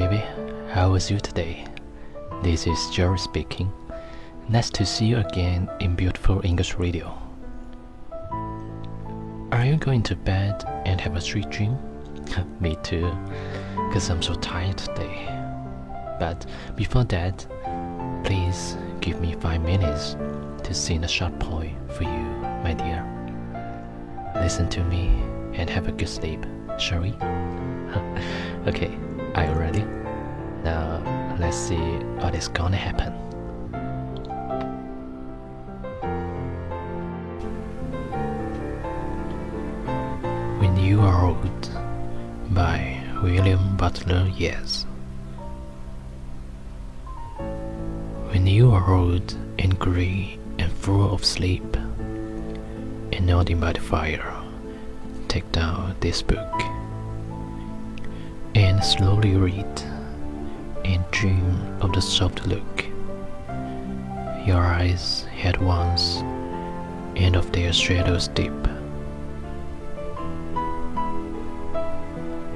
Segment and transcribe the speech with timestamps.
[0.00, 0.22] baby.
[0.74, 1.64] How was you today?
[2.42, 3.72] This is Jerry speaking.
[4.46, 7.06] Nice to see you again in beautiful English radio.
[9.52, 11.78] Are you going to bed and have a sweet dream?
[12.60, 13.10] Me too,
[13.88, 15.16] because I'm so tired today.
[16.20, 16.44] But
[16.74, 17.46] before that,
[18.22, 20.14] please give me five minutes
[20.64, 22.26] to sing a short poem for you,
[22.62, 23.00] my dear.
[24.34, 25.06] Listen to me
[25.54, 26.44] and have a good sleep,
[26.78, 27.12] shall we?
[28.66, 28.90] okay,
[29.36, 29.84] are you ready?
[30.64, 31.76] Now, let's see
[32.20, 33.12] what is gonna happen.
[40.58, 41.70] When You Are Old
[42.50, 44.86] by William Butler Yeats.
[48.30, 51.76] When you are old and grey and full of sleep,
[53.12, 54.34] and nodding by the fire,
[55.28, 56.75] take down this book
[58.76, 59.82] and slowly read
[60.84, 62.84] and dream of the soft look
[64.44, 66.18] your eyes had once
[67.16, 68.52] and of their shadows deep.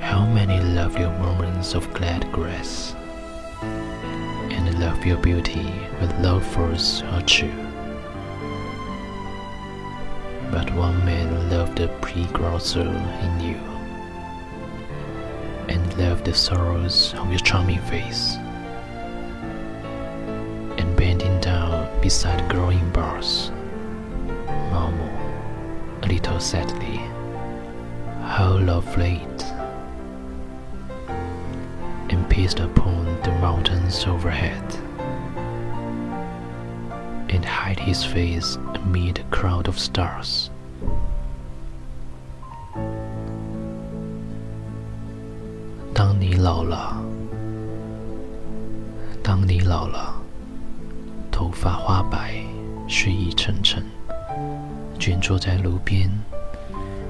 [0.00, 2.96] How many lovely moments of glad grace
[3.62, 7.64] and love your beauty with love force are true.
[10.50, 13.77] But one man loved the pre-grown soul in you
[15.98, 18.36] and loved the sorrows of your charming face.
[20.78, 23.50] And bending down beside growing bars,
[24.70, 26.98] murmur a little sadly,
[28.22, 29.44] how love late
[32.10, 34.74] and paced upon the mountains overhead
[37.30, 40.50] and hide his face amid a crowd of stars.
[46.40, 46.96] 老了，
[49.24, 50.14] 当你老了，
[51.32, 52.32] 头发花白，
[52.86, 53.84] 睡意沉沉，
[55.00, 56.08] 卷坐在炉边，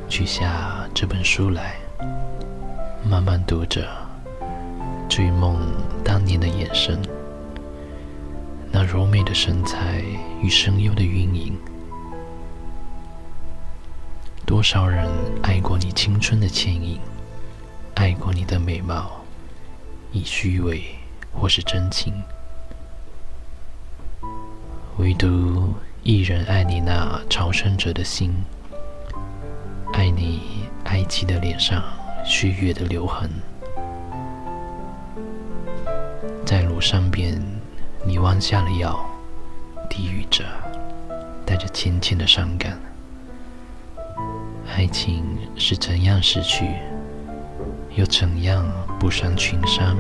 [0.08, 1.76] 取下这本书来，
[3.04, 3.86] 慢慢读着，
[5.10, 5.58] 追梦
[6.02, 6.98] 当年的眼神，
[8.72, 10.02] 那柔美的身材
[10.40, 11.54] 与声优的韵影。
[14.46, 15.06] 多少人
[15.42, 16.98] 爱过你青春的倩影？
[17.94, 19.17] 爱过你的美貌，
[20.10, 20.82] 以虚伪
[21.32, 22.12] 或是真情，
[24.96, 28.34] 唯独一人爱你那朝圣者的心，
[29.92, 31.82] 爱你哀戚的脸上
[32.24, 33.30] 虚月的留痕，
[36.44, 37.40] 在炉上边，
[38.04, 38.98] 你弯下了腰，
[39.90, 40.44] 低语着，
[41.44, 42.80] 带着浅浅的伤感，
[44.74, 46.66] 爱情是怎样逝去？
[47.98, 48.64] 又怎样
[49.00, 49.96] 不伤群伤？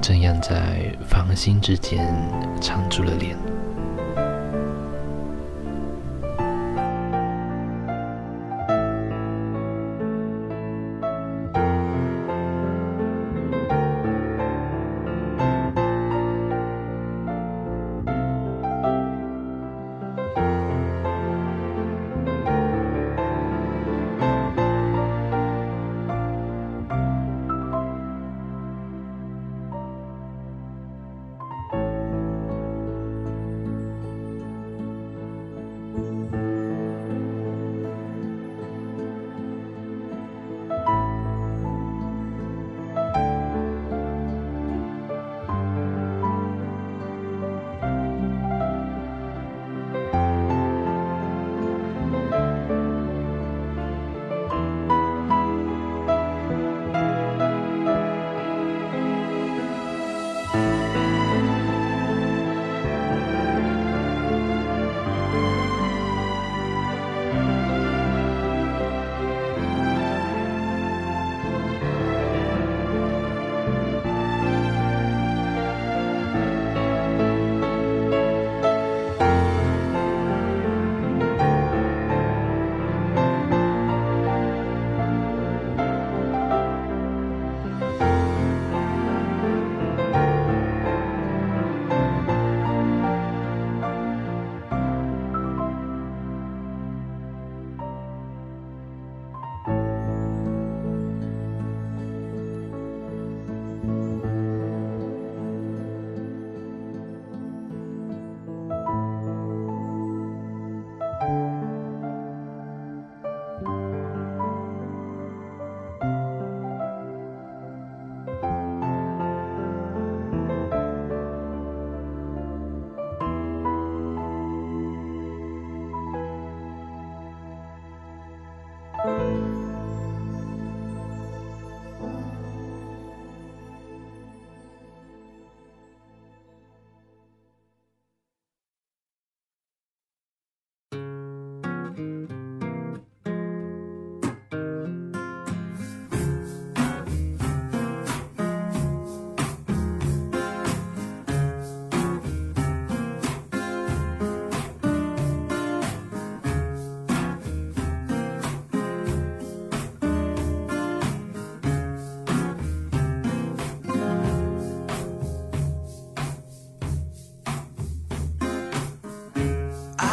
[0.00, 2.06] 怎样在繁星之间
[2.60, 3.36] 藏住了脸？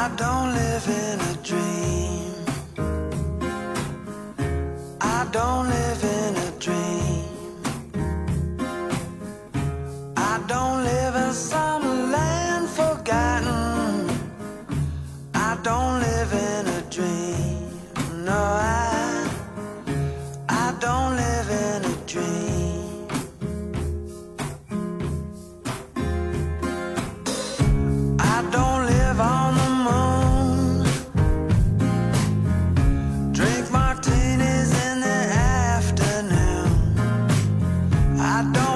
[0.03, 1.22] I don't live in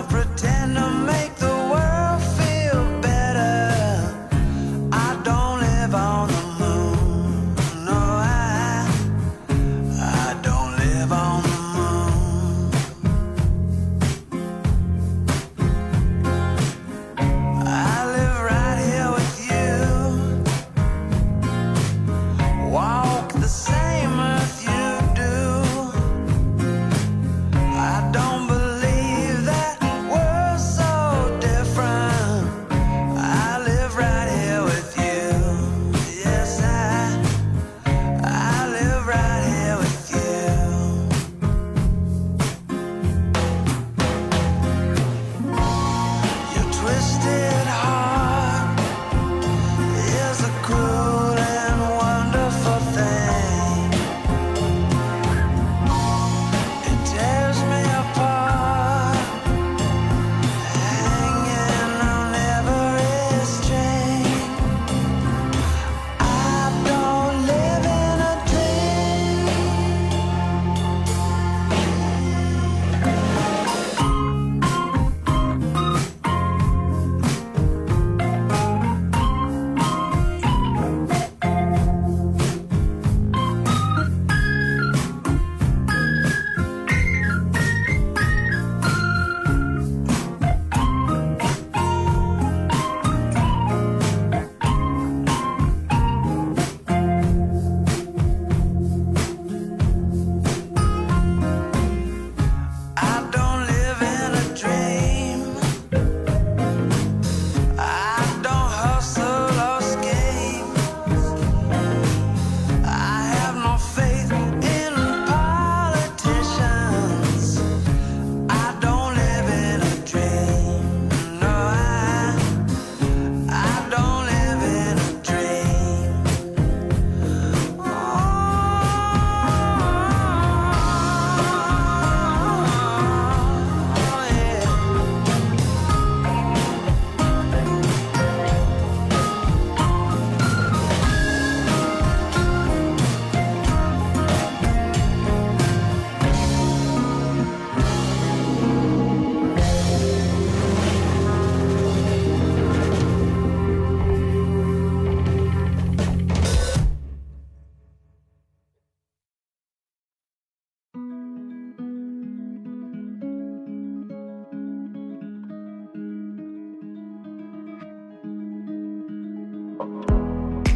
[0.09, 0.56] pretend.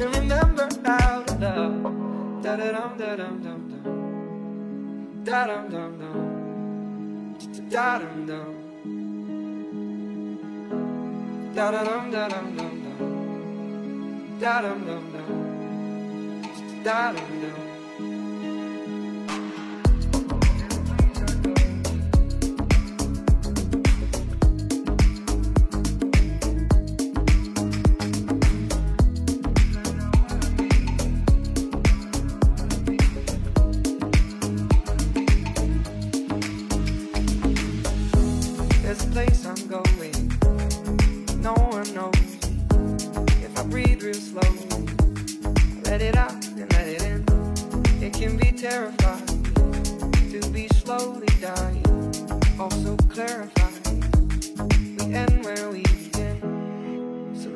[0.00, 3.84] and remember how to love da da dum da dum dum dum.
[5.24, 6.16] Da dum dum dum.
[7.70, 8.54] Da dum dum.
[11.54, 12.98] Da da dum da dum dum dum.
[14.40, 15.30] Da dum dum dum.
[16.84, 17.71] Da dum dum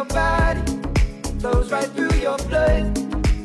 [0.00, 0.62] your body,
[1.40, 2.96] flows right through your blood.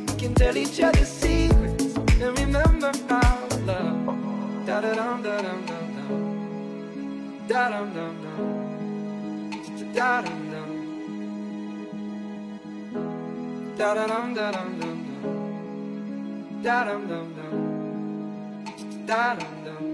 [0.08, 4.66] We can tell each other secrets and remember our love.
[4.66, 6.12] Da da dum da dum dum dum.
[7.50, 8.40] Da dum dum dum.
[9.96, 10.70] Da dum dum.
[13.78, 15.24] Da da dum da dum dum dum.
[16.64, 17.54] Da dum dum dum.
[19.06, 19.85] Da dum dum.